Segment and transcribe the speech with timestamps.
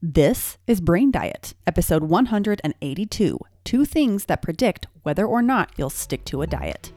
[0.00, 6.24] This is Brain Diet, episode 182 Two Things That Predict Whether or Not You'll Stick
[6.26, 6.92] to a Diet.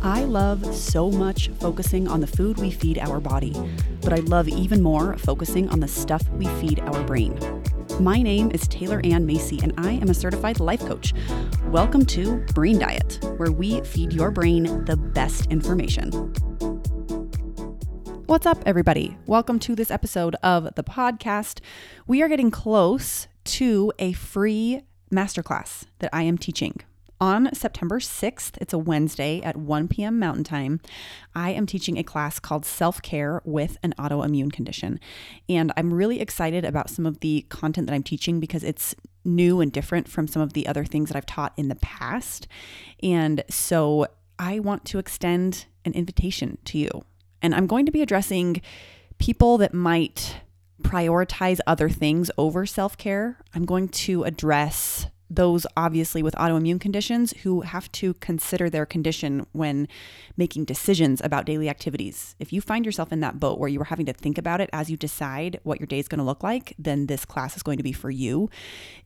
[0.00, 3.52] I love so much focusing on the food we feed our body,
[4.02, 7.36] but I love even more focusing on the stuff we feed our brain.
[8.00, 11.14] My name is Taylor Ann Macey, and I am a certified life coach.
[11.68, 16.10] Welcome to Brain Diet, where we feed your brain the best information.
[18.26, 19.16] What's up, everybody?
[19.24, 21.60] Welcome to this episode of the podcast.
[22.06, 26.82] We are getting close to a free masterclass that I am teaching
[27.20, 30.18] on September 6th, it's a Wednesday at 1 p.m.
[30.18, 30.80] Mountain Time,
[31.34, 35.00] I am teaching a class called Self Care with an Autoimmune Condition.
[35.48, 38.94] And I'm really excited about some of the content that I'm teaching because it's
[39.24, 42.46] new and different from some of the other things that I've taught in the past.
[43.02, 44.06] And so
[44.38, 47.04] I want to extend an invitation to you.
[47.42, 48.60] And I'm going to be addressing
[49.18, 50.40] people that might
[50.82, 53.38] prioritize other things over self care.
[53.54, 59.46] I'm going to address those obviously with autoimmune conditions who have to consider their condition
[59.52, 59.88] when
[60.36, 62.34] making decisions about daily activities.
[62.38, 64.70] If you find yourself in that boat where you are having to think about it
[64.72, 67.62] as you decide what your day is going to look like, then this class is
[67.62, 68.48] going to be for you.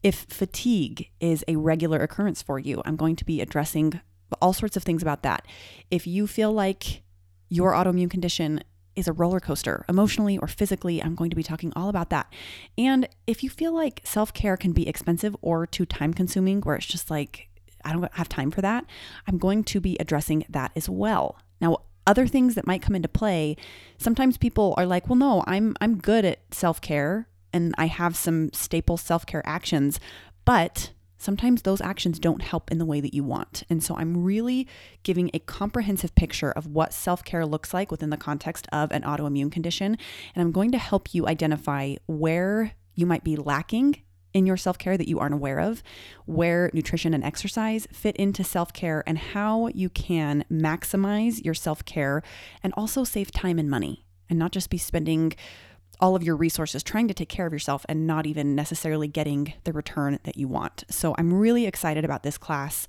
[0.02, 4.00] If fatigue is a regular occurrence for you, I'm going to be addressing
[4.40, 5.46] all sorts of things about that.
[5.90, 7.02] If you feel like
[7.48, 8.62] your autoimmune condition
[9.00, 11.02] is a roller coaster, emotionally or physically.
[11.02, 12.32] I'm going to be talking all about that.
[12.78, 16.76] And if you feel like self care can be expensive or too time consuming, where
[16.76, 17.48] it's just like,
[17.84, 18.84] I don't have time for that,
[19.26, 21.38] I'm going to be addressing that as well.
[21.60, 23.56] Now, other things that might come into play,
[23.98, 28.16] sometimes people are like, well, no, I'm, I'm good at self care and I have
[28.16, 29.98] some staple self care actions,
[30.44, 33.62] but sometimes those actions don't help in the way that you want.
[33.68, 34.66] And so I'm really
[35.02, 39.02] giving a comprehensive picture of what self care looks like within the context of an
[39.02, 39.98] autoimmune condition.
[40.34, 44.78] And I'm going to help you identify where you might be lacking in your self
[44.78, 45.82] care that you aren't aware of,
[46.24, 51.84] where nutrition and exercise fit into self care, and how you can maximize your self
[51.84, 52.22] care
[52.62, 55.34] and also save time and money and not just be spending
[56.00, 59.54] all of your resources trying to take care of yourself and not even necessarily getting
[59.64, 60.84] the return that you want.
[60.90, 62.86] So I'm really excited about this class.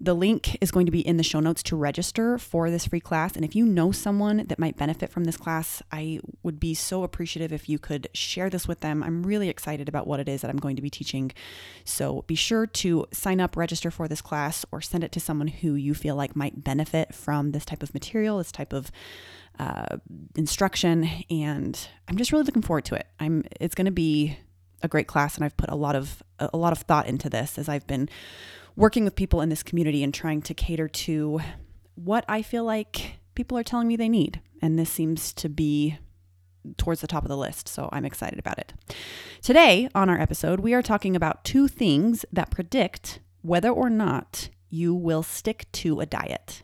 [0.00, 3.00] The link is going to be in the show notes to register for this free
[3.00, 3.34] class.
[3.34, 7.02] And if you know someone that might benefit from this class, I would be so
[7.02, 9.02] appreciative if you could share this with them.
[9.02, 11.32] I'm really excited about what it is that I'm going to be teaching.
[11.84, 15.48] So be sure to sign up, register for this class, or send it to someone
[15.48, 18.92] who you feel like might benefit from this type of material, this type of
[19.58, 19.96] uh,
[20.36, 23.06] instruction, and I'm just really looking forward to it.
[23.18, 23.44] I'm.
[23.60, 24.38] It's going to be
[24.82, 27.58] a great class, and I've put a lot of a lot of thought into this
[27.58, 28.08] as I've been
[28.76, 31.40] working with people in this community and trying to cater to
[31.96, 35.98] what I feel like people are telling me they need, and this seems to be
[36.76, 37.68] towards the top of the list.
[37.68, 38.74] So I'm excited about it.
[39.42, 44.50] Today on our episode, we are talking about two things that predict whether or not
[44.68, 46.62] you will stick to a diet.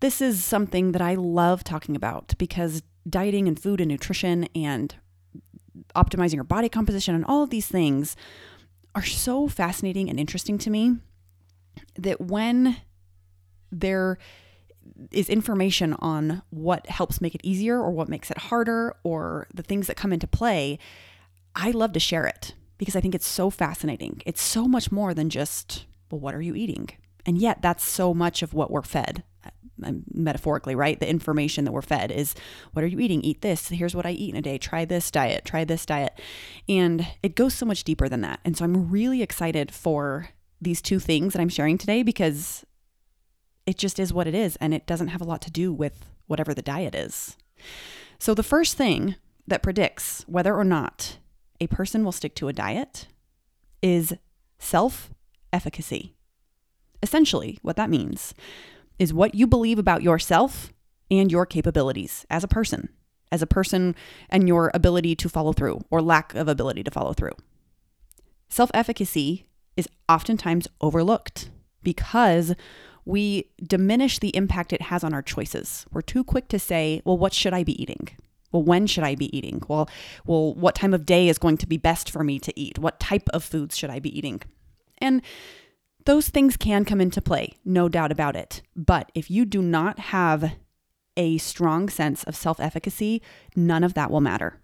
[0.00, 4.94] This is something that I love talking about because dieting and food and nutrition and
[5.94, 8.16] optimizing your body composition and all of these things
[8.94, 10.96] are so fascinating and interesting to me
[11.96, 12.78] that when
[13.70, 14.18] there
[15.12, 19.62] is information on what helps make it easier or what makes it harder or the
[19.62, 20.78] things that come into play,
[21.54, 24.22] I love to share it because I think it's so fascinating.
[24.26, 26.88] It's so much more than just, well, what are you eating?
[27.26, 29.22] And yet, that's so much of what we're fed
[30.12, 30.98] metaphorically, right?
[30.98, 32.34] The information that we're fed is
[32.72, 33.22] what are you eating?
[33.22, 33.68] Eat this.
[33.68, 34.58] Here's what I eat in a day.
[34.58, 35.44] Try this diet.
[35.44, 36.18] Try this diet.
[36.68, 38.40] And it goes so much deeper than that.
[38.44, 40.30] And so I'm really excited for
[40.60, 42.64] these two things that I'm sharing today because
[43.66, 44.56] it just is what it is.
[44.56, 47.36] And it doesn't have a lot to do with whatever the diet is.
[48.18, 51.18] So the first thing that predicts whether or not
[51.60, 53.08] a person will stick to a diet
[53.82, 54.14] is
[54.58, 55.10] self
[55.52, 56.14] efficacy.
[57.02, 58.34] Essentially, what that means
[59.00, 60.72] is what you believe about yourself
[61.10, 62.90] and your capabilities as a person,
[63.32, 63.96] as a person
[64.28, 67.32] and your ability to follow through or lack of ability to follow through.
[68.48, 69.46] Self efficacy
[69.76, 71.50] is oftentimes overlooked
[71.82, 72.54] because
[73.06, 75.86] we diminish the impact it has on our choices.
[75.90, 78.10] We're too quick to say, well, what should I be eating?
[78.52, 79.62] Well, when should I be eating?
[79.66, 79.88] Well,
[80.26, 82.78] well, what time of day is going to be best for me to eat?
[82.78, 84.42] What type of foods should I be eating?
[84.98, 85.22] And
[86.10, 88.62] those things can come into play, no doubt about it.
[88.74, 90.56] But if you do not have
[91.16, 93.22] a strong sense of self efficacy,
[93.54, 94.60] none of that will matter.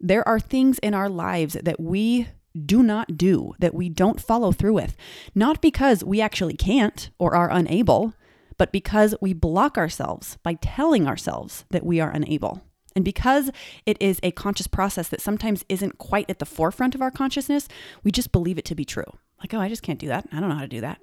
[0.00, 2.26] There are things in our lives that we
[2.66, 4.96] do not do, that we don't follow through with,
[5.32, 8.12] not because we actually can't or are unable,
[8.58, 12.64] but because we block ourselves by telling ourselves that we are unable.
[12.96, 13.52] And because
[13.86, 17.68] it is a conscious process that sometimes isn't quite at the forefront of our consciousness,
[18.02, 19.06] we just believe it to be true.
[19.42, 20.26] Like, oh, I just can't do that.
[20.32, 21.00] I don't know how to do that.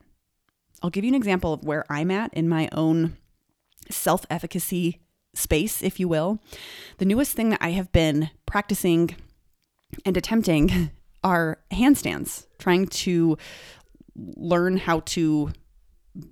[0.81, 3.17] I'll give you an example of where I'm at in my own
[3.91, 4.99] self efficacy
[5.33, 6.39] space, if you will.
[6.97, 9.15] The newest thing that I have been practicing
[10.05, 10.91] and attempting
[11.23, 13.37] are handstands, trying to
[14.15, 15.51] learn how to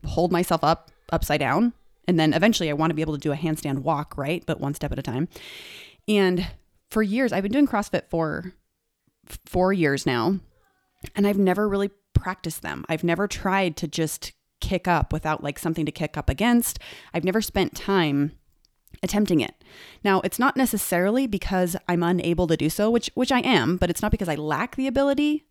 [0.06, 1.74] hold myself up upside down.
[2.07, 4.44] And then eventually I want to be able to do a handstand walk, right?
[4.45, 5.27] But one step at a time.
[6.07, 6.48] And
[6.89, 8.53] for years, I've been doing CrossFit for
[9.45, 10.39] four years now,
[11.16, 12.86] and I've never really practiced them.
[12.90, 16.80] I've never tried to just kick up without like something to kick up against.
[17.14, 18.32] I've never spent time
[19.04, 19.64] attempting it.
[20.04, 23.90] Now, it's not necessarily because I'm unable to do so, which which I am, but
[23.90, 25.46] it's not because I lack the ability.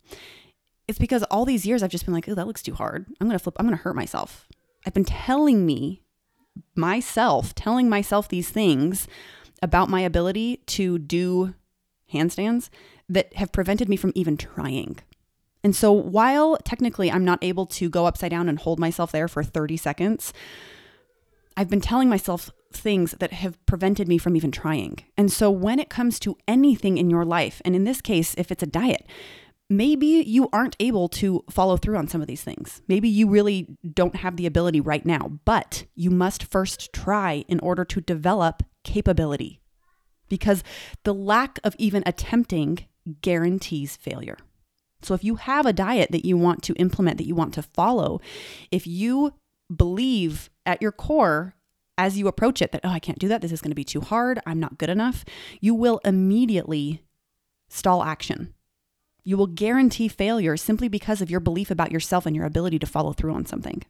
[0.89, 3.07] It's because all these years I've just been like, "Oh, that looks too hard.
[3.21, 4.49] I'm going to flip I'm going to hurt myself."
[4.85, 6.03] I've been telling me
[6.75, 9.09] myself, telling myself these things
[9.63, 11.55] about my ability to do
[12.13, 12.69] handstands
[13.09, 14.99] that have prevented me from even trying.
[15.67, 19.27] And so while technically I'm not able to go upside down and hold myself there
[19.27, 20.33] for 30 seconds,
[21.57, 24.99] I've been telling myself things that have prevented me from even trying.
[25.17, 28.53] And so when it comes to anything in your life, and in this case, if
[28.53, 29.09] it's a diet,
[29.69, 32.81] maybe you aren't able to follow through on some of these things.
[32.87, 37.59] Maybe you really don't have the ability right now, but you must first try in
[37.59, 39.61] order to develop capability
[40.29, 40.63] because
[41.03, 42.87] the lack of even attempting
[43.21, 44.39] guarantees failure.
[45.07, 47.63] So if you have a diet that you want to implement, that you want to
[47.63, 48.21] follow,
[48.71, 49.33] if you
[49.75, 51.55] believe at your core
[51.97, 53.85] as you approach it that, oh, I can't do that, this is going to be
[53.85, 55.25] too hard, I'm not good enough,
[55.61, 57.03] you will immediately
[57.69, 58.53] stall action.
[59.25, 62.87] You will guarantee failure simply because of your belief about yourself and your ability to
[62.87, 63.83] follow through on something.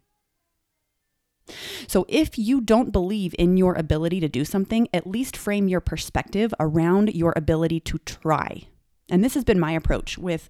[1.87, 5.81] So, if you don't believe in your ability to do something, at least frame your
[5.81, 8.63] perspective around your ability to try.
[9.09, 10.49] And this has been my approach with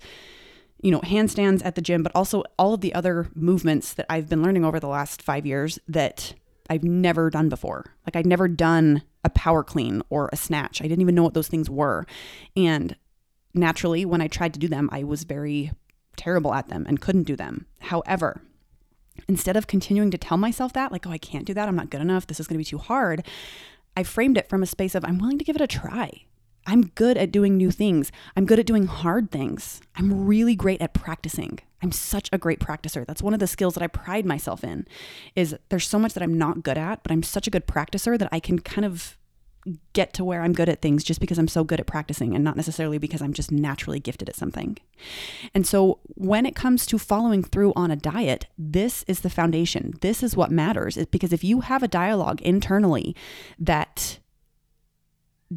[0.82, 4.28] you know, handstands at the gym, but also all of the other movements that I've
[4.28, 6.34] been learning over the last five years that
[6.68, 7.84] I've never done before.
[8.06, 10.80] Like I'd never done a power clean or a snatch.
[10.80, 12.06] I didn't even know what those things were.
[12.56, 12.96] And
[13.54, 15.72] naturally, when I tried to do them, I was very
[16.16, 17.66] terrible at them and couldn't do them.
[17.80, 18.42] However,
[19.28, 21.90] instead of continuing to tell myself that, like, oh, I can't do that, I'm not
[21.90, 23.26] good enough, this is going to be too hard,
[23.96, 26.26] I framed it from a space of I'm willing to give it a try.
[26.66, 28.10] I'm good at doing new things.
[28.36, 29.80] I'm good at doing hard things.
[29.94, 31.60] I'm really great at practicing.
[31.82, 33.06] I'm such a great practicer.
[33.06, 34.86] That's one of the skills that I pride myself in.
[35.34, 38.18] Is there's so much that I'm not good at, but I'm such a good practicer
[38.18, 39.16] that I can kind of
[39.92, 42.44] get to where I'm good at things just because I'm so good at practicing and
[42.44, 44.78] not necessarily because I'm just naturally gifted at something.
[45.54, 49.94] And so when it comes to following through on a diet, this is the foundation.
[50.02, 53.16] This is what matters is because if you have a dialogue internally
[53.58, 54.20] that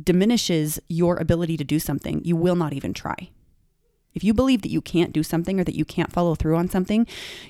[0.04, 3.30] diminishes your ability to do something, you will not even try.
[4.14, 6.70] If you believe that you can't do something or that you can't follow through on
[6.70, 7.06] something,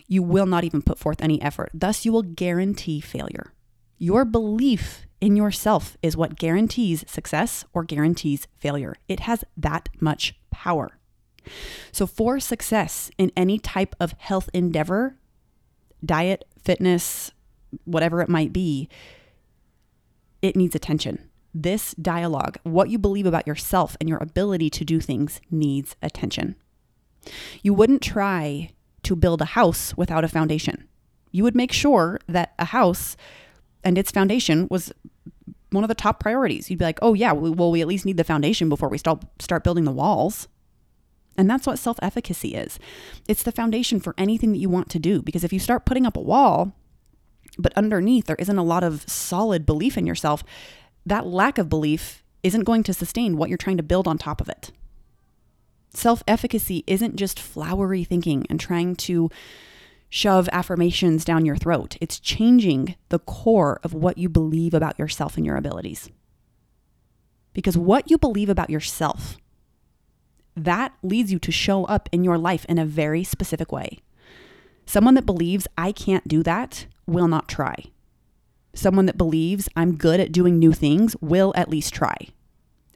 [0.07, 1.71] you will not even put forth any effort.
[1.74, 3.53] Thus, you will guarantee failure.
[3.97, 8.95] Your belief in yourself is what guarantees success or guarantees failure.
[9.07, 10.97] It has that much power.
[11.91, 15.18] So, for success in any type of health endeavor,
[16.06, 17.31] diet, fitness,
[17.86, 18.89] whatever it might be,
[20.41, 25.00] it needs attention this dialogue, what you believe about yourself and your ability to do
[25.00, 26.56] things, needs attention.
[27.62, 28.72] You wouldn't try
[29.03, 30.88] to build a house without a foundation.
[31.32, 33.15] You would make sure that a house
[33.84, 34.91] and its foundation was
[35.72, 36.70] one of the top priorities.
[36.70, 39.24] You'd be like, oh, yeah, well, we at least need the foundation before we start,
[39.39, 40.48] start building the walls.
[41.38, 42.79] And that's what self efficacy is
[43.27, 45.22] it's the foundation for anything that you want to do.
[45.22, 46.74] Because if you start putting up a wall,
[47.58, 50.44] but underneath there isn't a lot of solid belief in yourself,
[51.06, 54.41] that lack of belief isn't going to sustain what you're trying to build on top
[54.41, 54.72] of it.
[55.91, 59.29] Self efficacy isn't just flowery thinking and trying to
[60.10, 61.98] shove affirmations down your throat.
[62.01, 66.10] It's changing the core of what you believe about yourself and your abilities.
[67.53, 69.38] Because what you believe about yourself,
[70.56, 74.00] that leads you to show up in your life in a very specific way.
[74.86, 77.86] Someone that believes I can't do that will not try
[78.79, 82.15] someone that believes I'm good at doing new things will at least try.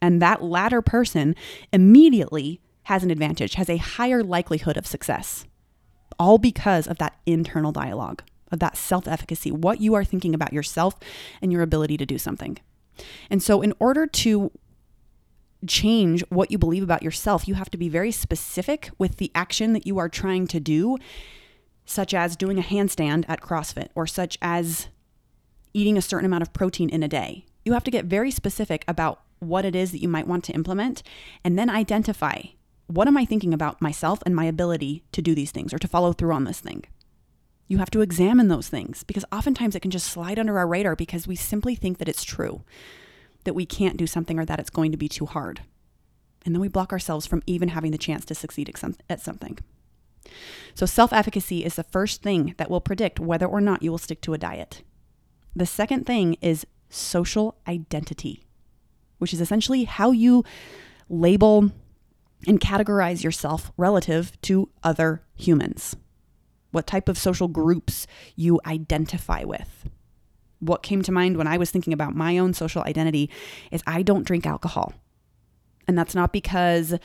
[0.01, 1.35] And that latter person
[1.71, 5.45] immediately has an advantage, has a higher likelihood of success,
[6.19, 10.53] all because of that internal dialogue, of that self efficacy, what you are thinking about
[10.53, 10.95] yourself
[11.41, 12.57] and your ability to do something.
[13.29, 14.51] And so, in order to
[15.67, 19.73] change what you believe about yourself, you have to be very specific with the action
[19.73, 20.97] that you are trying to do,
[21.85, 24.89] such as doing a handstand at CrossFit or such as
[25.73, 27.45] eating a certain amount of protein in a day.
[27.65, 30.53] You have to get very specific about what it is that you might want to
[30.53, 31.03] implement
[31.43, 32.41] and then identify
[32.87, 35.87] what am I thinking about myself and my ability to do these things or to
[35.87, 36.83] follow through on this thing.
[37.67, 40.95] You have to examine those things because oftentimes it can just slide under our radar
[40.95, 42.63] because we simply think that it's true,
[43.45, 45.61] that we can't do something or that it's going to be too hard.
[46.45, 48.73] And then we block ourselves from even having the chance to succeed
[49.09, 49.57] at something.
[50.75, 53.97] So, self efficacy is the first thing that will predict whether or not you will
[53.97, 54.81] stick to a diet.
[55.55, 58.43] The second thing is social identity,
[59.19, 60.43] which is essentially how you
[61.09, 61.71] label
[62.47, 65.95] and categorize yourself relative to other humans.
[66.71, 69.87] What type of social groups you identify with.
[70.59, 73.29] What came to mind when I was thinking about my own social identity
[73.71, 74.93] is I don't drink alcohol.
[75.87, 76.95] And that's not because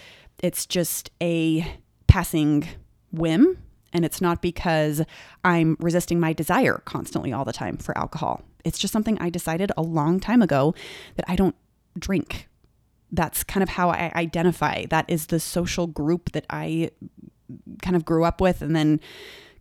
[0.42, 1.66] it's just a
[2.06, 2.66] passing
[3.10, 3.58] whim
[3.92, 5.02] and it's not because
[5.44, 8.42] I'm resisting my desire constantly all the time for alcohol.
[8.64, 10.74] It's just something I decided a long time ago
[11.16, 11.54] that I don't
[11.98, 12.48] drink.
[13.10, 14.86] That's kind of how I identify.
[14.86, 16.90] That is the social group that I
[17.82, 19.00] kind of grew up with and then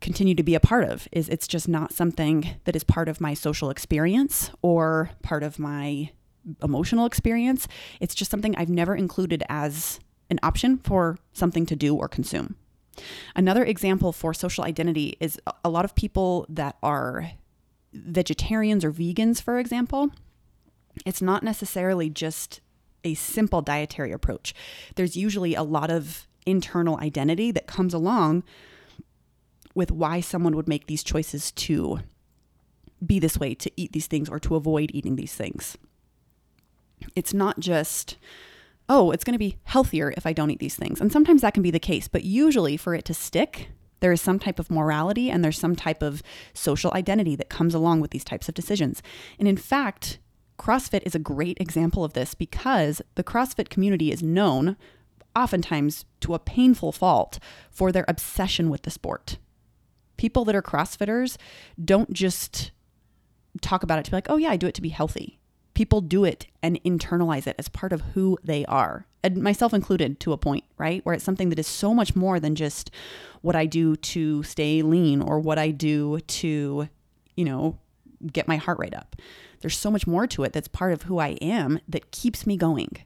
[0.02, 3.22] continue to be a part of is it's just not something that is part of
[3.22, 6.12] my social experience or part of my
[6.62, 7.68] emotional experience.
[8.00, 12.56] It's just something I've never included as an option for something to do or consume.
[13.36, 17.32] Another example for social identity is a lot of people that are
[17.94, 20.12] vegetarians or vegans, for example.
[21.06, 22.62] It's not necessarily just
[23.04, 24.54] a simple dietary approach.
[24.96, 28.44] There's usually a lot of internal identity that comes along
[29.76, 32.00] with why someone would make these choices to
[33.06, 35.78] be this way, to eat these things, or to avoid eating these things.
[37.16, 38.18] It's not just,
[38.90, 41.02] oh, it's going to be healthier if I don't eat these things.
[41.02, 44.22] And sometimes that can be the case, but usually for it to stick, there is
[44.22, 48.12] some type of morality and there's some type of social identity that comes along with
[48.12, 49.02] these types of decisions.
[49.40, 50.20] And in fact,
[50.58, 54.78] CrossFit is a great example of this because the CrossFit community is known,
[55.36, 57.40] oftentimes to a painful fault,
[57.70, 59.38] for their obsession with the sport.
[60.16, 61.38] People that are CrossFitters
[61.84, 62.72] don't just
[63.62, 65.40] talk about it to be like, oh, yeah, I do it to be healthy
[65.78, 70.20] people do it and internalize it as part of who they are, and myself included
[70.20, 71.06] to a point, right?
[71.06, 72.90] Where it's something that is so much more than just
[73.42, 76.90] what I do to stay lean or what I do to,
[77.36, 77.78] you know,
[78.34, 79.18] get my heart rate up.
[79.60, 82.58] There's so much more to it that's part of who I am that keeps me
[82.58, 82.98] going.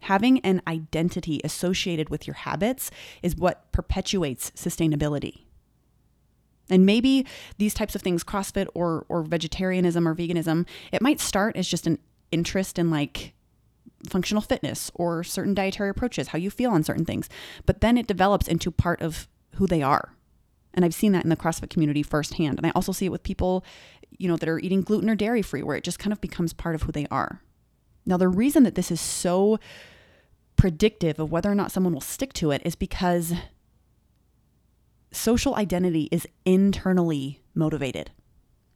[0.00, 2.90] Having an identity associated with your habits
[3.22, 5.42] is what perpetuates sustainability.
[6.70, 7.26] And maybe
[7.58, 11.86] these types of things, CrossFit or or vegetarianism or veganism, it might start as just
[11.86, 11.98] an
[12.30, 13.34] interest in like
[14.08, 17.28] functional fitness or certain dietary approaches, how you feel on certain things.
[17.66, 20.14] But then it develops into part of who they are.
[20.72, 22.58] And I've seen that in the CrossFit community firsthand.
[22.58, 23.64] And I also see it with people,
[24.18, 26.52] you know, that are eating gluten or dairy free, where it just kind of becomes
[26.52, 27.42] part of who they are.
[28.06, 29.58] Now, the reason that this is so
[30.56, 33.32] predictive of whether or not someone will stick to it is because
[35.12, 38.10] social identity is internally motivated.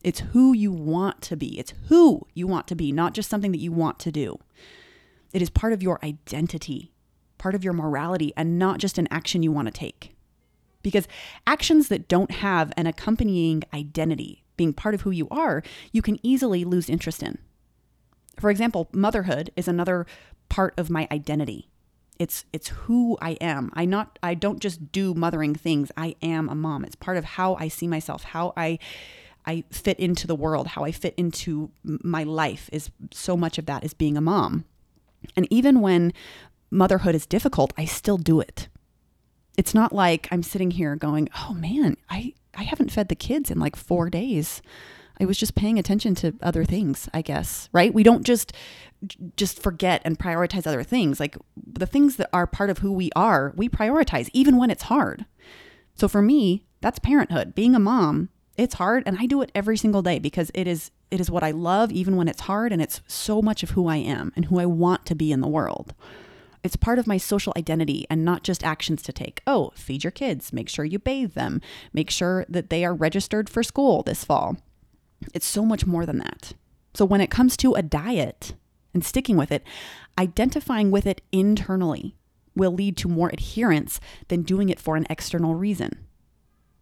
[0.03, 1.59] It's who you want to be.
[1.59, 4.39] It's who you want to be, not just something that you want to do.
[5.33, 6.93] It is part of your identity,
[7.39, 10.15] part of your morality, and not just an action you want to take.
[10.83, 11.09] Because
[11.47, 16.19] actions that don't have an accompanying identity, being part of who you are, you can
[16.23, 17.39] easily lose interest in.
[18.39, 20.07] For example, motherhood is another
[20.49, 21.71] part of my identity.
[22.19, 23.71] It's it's who I am.
[23.75, 25.91] I not I don't just do mothering things.
[25.97, 26.85] I am a mom.
[26.85, 28.79] It's part of how I see myself, how I
[29.47, 33.67] I fit into the world, how I fit into my life is so much of
[33.67, 34.65] that is being a mom.
[35.37, 36.13] And even when
[36.71, 38.69] motherhood is difficult, I still do it.
[39.57, 43.51] It's not like I'm sitting here going, "Oh man, I I haven't fed the kids
[43.51, 44.63] in like 4 days."
[45.21, 47.95] I was just paying attention to other things, I guess, right?
[47.95, 48.53] We don't just
[49.37, 51.21] just forget and prioritize other things.
[51.21, 54.85] Like the things that are part of who we are, we prioritize even when it's
[54.85, 55.27] hard.
[55.95, 57.55] So for me, that's parenthood.
[57.55, 60.91] Being a mom, it's hard and I do it every single day because it is
[61.11, 63.87] it is what I love even when it's hard and it's so much of who
[63.87, 65.95] I am and who I want to be in the world.
[66.65, 69.43] It's part of my social identity and not just actions to take.
[69.47, 71.61] Oh, feed your kids, make sure you bathe them,
[71.93, 74.57] make sure that they are registered for school this fall.
[75.33, 76.53] It's so much more than that.
[76.95, 78.55] So when it comes to a diet
[78.93, 79.65] and sticking with it,
[80.19, 82.17] identifying with it internally
[82.55, 85.99] will lead to more adherence than doing it for an external reason.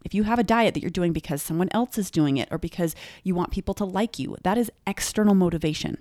[0.05, 2.59] If you have a diet that you're doing because someone else is doing it or
[2.59, 5.99] because you want people to like you, that is external motivation.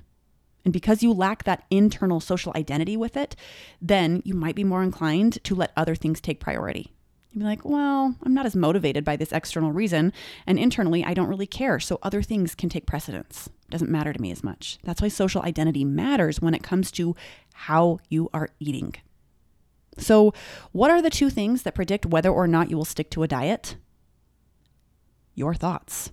[0.63, 3.35] And because you lack that internal social identity with it,
[3.81, 6.91] then you might be more inclined to let other things take priority.
[7.31, 10.11] You'd be like, well, I'm not as motivated by this external reason.
[10.45, 11.79] And internally, I don't really care.
[11.79, 13.47] So other things can take precedence.
[13.47, 14.79] It doesn't matter to me as much.
[14.83, 17.15] That's why social identity matters when it comes to
[17.53, 18.95] how you are eating.
[19.97, 20.33] So,
[20.71, 23.27] what are the two things that predict whether or not you will stick to a
[23.27, 23.75] diet?
[25.35, 26.11] Your thoughts.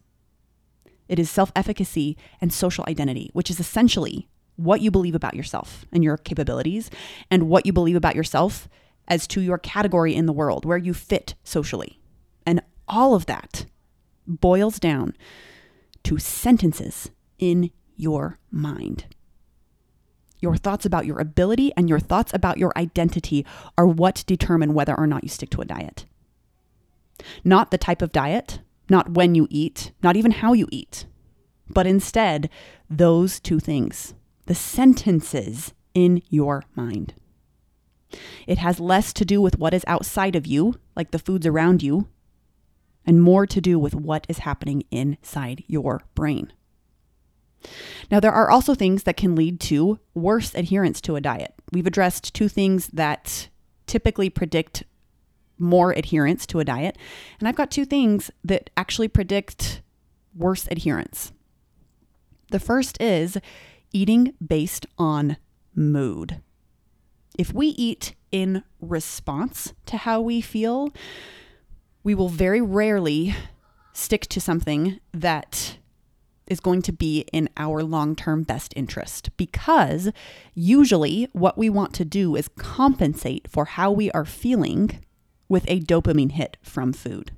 [1.08, 5.86] It is self efficacy and social identity, which is essentially what you believe about yourself
[5.92, 6.90] and your capabilities,
[7.30, 8.68] and what you believe about yourself
[9.08, 12.00] as to your category in the world, where you fit socially.
[12.46, 13.66] And all of that
[14.26, 15.14] boils down
[16.04, 19.06] to sentences in your mind.
[20.40, 23.44] Your thoughts about your ability and your thoughts about your identity
[23.76, 26.06] are what determine whether or not you stick to a diet.
[27.42, 31.06] Not the type of diet, not when you eat, not even how you eat,
[31.68, 32.48] but instead
[32.88, 34.14] those two things
[34.46, 37.12] the sentences in your mind.
[38.46, 41.82] It has less to do with what is outside of you, like the foods around
[41.82, 42.08] you,
[43.04, 46.52] and more to do with what is happening inside your brain.
[48.10, 51.54] Now, there are also things that can lead to worse adherence to a diet.
[51.72, 53.48] We've addressed two things that
[53.86, 54.84] typically predict
[55.58, 56.96] more adherence to a diet,
[57.40, 59.82] and I've got two things that actually predict
[60.34, 61.32] worse adherence.
[62.50, 63.38] The first is
[63.92, 65.36] eating based on
[65.74, 66.40] mood.
[67.38, 70.92] If we eat in response to how we feel,
[72.02, 73.34] we will very rarely
[73.92, 75.78] stick to something that
[76.48, 80.10] is going to be in our long term best interest because
[80.54, 84.98] usually what we want to do is compensate for how we are feeling
[85.48, 87.30] with a dopamine hit from food.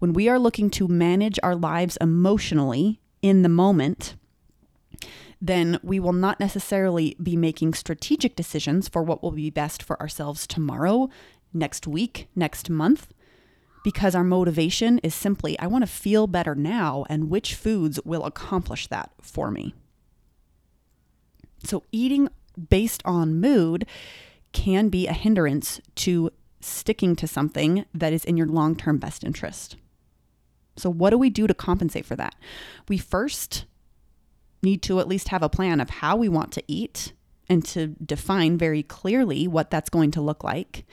[0.00, 4.16] When we are looking to manage our lives emotionally in the moment,
[5.40, 10.00] then we will not necessarily be making strategic decisions for what will be best for
[10.00, 11.08] ourselves tomorrow,
[11.52, 13.12] next week, next month,
[13.84, 18.24] because our motivation is simply I want to feel better now, and which foods will
[18.24, 19.74] accomplish that for me.
[21.64, 22.28] So, eating
[22.68, 23.86] based on mood
[24.52, 29.22] can be a hindrance to sticking to something that is in your long term best
[29.22, 29.76] interest.
[30.76, 32.34] So, what do we do to compensate for that?
[32.88, 33.66] We first
[34.62, 37.12] need to at least have a plan of how we want to eat
[37.48, 40.84] and to define very clearly what that's going to look like.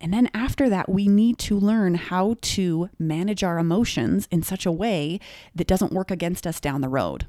[0.00, 4.66] And then after that, we need to learn how to manage our emotions in such
[4.66, 5.20] a way
[5.54, 7.26] that doesn't work against us down the road.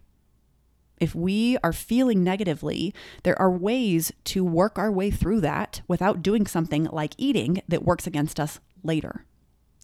[0.99, 2.93] If we are feeling negatively,
[3.23, 7.83] there are ways to work our way through that without doing something like eating that
[7.83, 9.25] works against us later.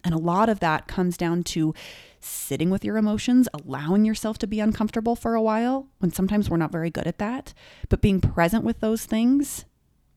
[0.03, 1.73] And a lot of that comes down to
[2.19, 6.57] sitting with your emotions, allowing yourself to be uncomfortable for a while, when sometimes we're
[6.57, 7.53] not very good at that,
[7.89, 9.65] but being present with those things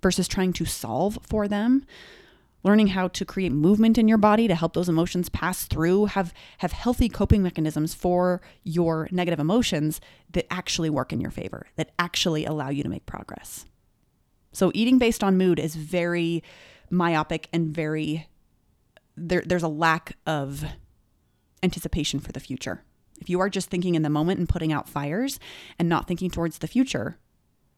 [0.03, 1.85] versus trying to solve for them.
[2.62, 6.33] Learning how to create movement in your body to help those emotions pass through, have
[6.59, 10.01] have healthy coping mechanisms for your negative emotions
[10.33, 13.66] that actually work in your favor, that actually allow you to make progress.
[14.53, 16.42] So eating based on mood is very
[16.88, 18.29] myopic and very
[19.16, 20.64] there, there's a lack of
[21.62, 22.83] anticipation for the future.
[23.20, 25.38] If you are just thinking in the moment and putting out fires
[25.79, 27.18] and not thinking towards the future,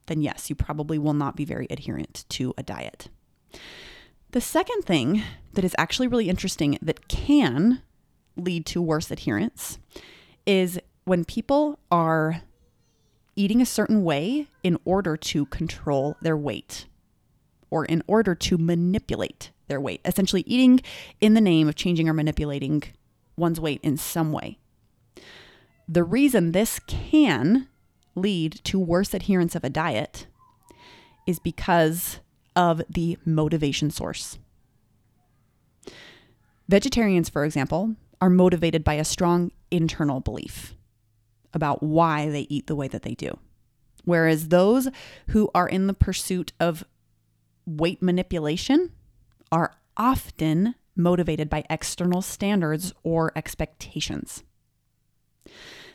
[0.06, 3.08] then yes, you probably will not be very adherent to a diet.
[4.32, 5.22] The second thing
[5.52, 7.82] that is actually really interesting that can
[8.36, 9.78] lead to worse adherence
[10.46, 12.42] is when people are
[13.34, 16.86] eating a certain way in order to control their weight
[17.70, 20.80] or in order to manipulate their weight, essentially eating
[21.20, 22.82] in the name of changing or manipulating
[23.36, 24.58] one's weight in some way.
[25.88, 27.68] The reason this can
[28.14, 30.26] lead to worse adherence of a diet
[31.26, 32.20] is because
[32.54, 34.38] of the motivation source.
[36.68, 40.74] Vegetarians, for example, are motivated by a strong internal belief
[41.52, 43.38] about why they eat the way that they do.
[44.04, 44.88] Whereas those
[45.28, 46.84] who are in the pursuit of
[47.66, 48.92] weight manipulation
[49.50, 54.44] are often motivated by external standards or expectations.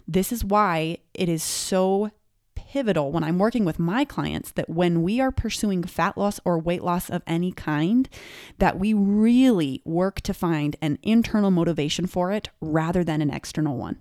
[0.07, 2.11] This is why it is so
[2.55, 6.57] pivotal when I'm working with my clients that when we are pursuing fat loss or
[6.57, 8.07] weight loss of any kind
[8.59, 13.77] that we really work to find an internal motivation for it rather than an external
[13.77, 13.97] one.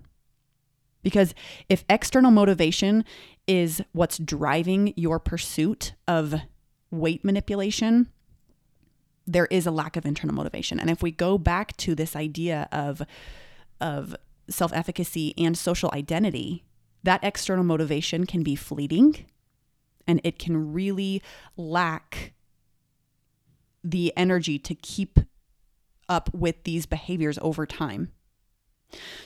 [1.03, 1.33] Because
[1.67, 3.03] if external motivation
[3.47, 6.35] is what's driving your pursuit of
[6.91, 8.07] weight manipulation,
[9.31, 10.79] there is a lack of internal motivation.
[10.79, 13.01] And if we go back to this idea of
[13.79, 14.15] of
[14.49, 16.63] self-efficacy and social identity,
[17.03, 19.25] that external motivation can be fleeting
[20.07, 21.21] and it can really
[21.55, 22.33] lack
[23.83, 25.19] the energy to keep
[26.09, 28.11] up with these behaviors over time.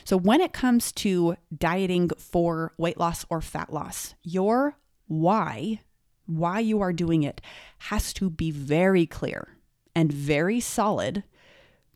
[0.04, 4.76] So, when it comes to dieting for weight loss or fat loss, your
[5.08, 5.80] why,
[6.26, 7.40] why you are doing it,
[7.78, 9.55] has to be very clear
[9.96, 11.24] and very solid.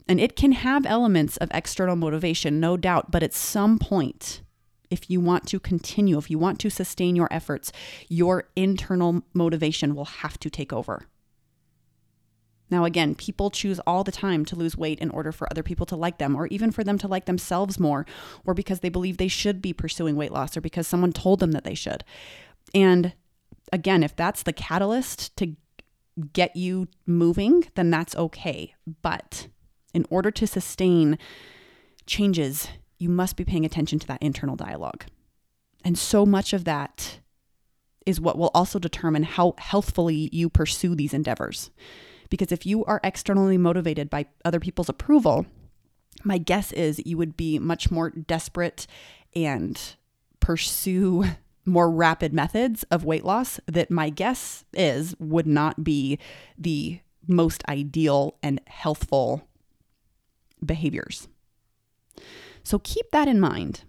[0.08, 4.42] And it can have elements of external motivation, no doubt, but at some point,
[4.90, 7.70] if you want to continue, if you want to sustain your efforts,
[8.08, 11.04] your internal motivation will have to take over.
[12.70, 15.86] Now, again, people choose all the time to lose weight in order for other people
[15.86, 18.06] to like them, or even for them to like themselves more,
[18.44, 21.52] or because they believe they should be pursuing weight loss, or because someone told them
[21.52, 22.02] that they should.
[22.74, 23.12] And
[23.72, 25.56] again, if that's the catalyst to
[26.32, 28.74] get you moving, then that's okay.
[29.02, 29.48] But
[29.94, 31.18] in order to sustain
[32.06, 32.68] changes,
[32.98, 35.04] you must be paying attention to that internal dialogue.
[35.84, 37.20] And so much of that
[38.06, 41.70] is what will also determine how healthfully you pursue these endeavors.
[42.28, 45.46] Because if you are externally motivated by other people's approval,
[46.22, 48.86] my guess is you would be much more desperate
[49.34, 49.96] and
[50.38, 51.24] pursue
[51.64, 56.18] more rapid methods of weight loss that my guess is would not be
[56.58, 59.46] the most ideal and healthful
[60.64, 61.28] behaviors.
[62.62, 63.84] So keep that in mind.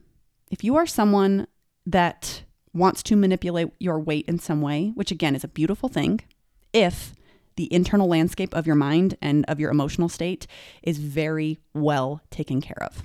[0.50, 1.48] If you are someone
[1.86, 6.22] that wants to manipulate your weight in some way, which again is a beautiful thing,
[6.74, 7.14] if
[7.56, 10.48] the internal landscape of your mind and of your emotional state
[10.82, 13.04] is very well taken care of.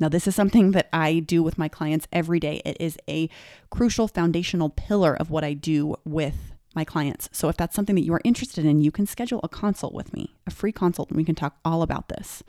[0.00, 2.62] Now, this is something that I do with my clients every day.
[2.64, 3.28] It is a
[3.70, 7.28] crucial foundational pillar of what I do with my clients.
[7.32, 10.12] So, if that's something that you are interested in, you can schedule a consult with
[10.12, 12.42] me, a free consult, and we can talk all about this.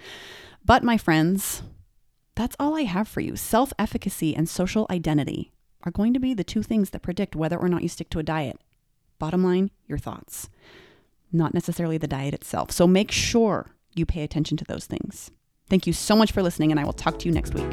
[0.66, 1.62] But, my friends,
[2.36, 3.36] that's all I have for you.
[3.36, 5.52] Self efficacy and social identity
[5.84, 8.20] are going to be the two things that predict whether or not you stick to
[8.20, 8.58] a diet.
[9.20, 10.50] Bottom line, your thoughts
[11.32, 12.72] not necessarily the diet itself.
[12.72, 15.32] So make sure you pay attention to those things.
[15.72, 17.64] Thank you so much for listening, and I will talk to you next week.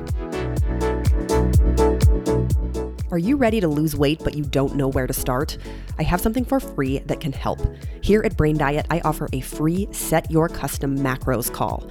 [3.11, 5.59] Are you ready to lose weight but you don't know where to start?
[5.99, 7.59] I have something for free that can help.
[8.01, 11.91] Here at Brain Diet, I offer a free Set Your Custom Macros call.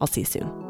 [0.00, 0.60] I'll see you soon.